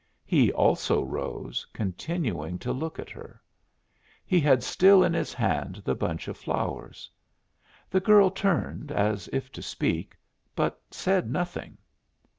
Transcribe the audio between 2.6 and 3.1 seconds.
look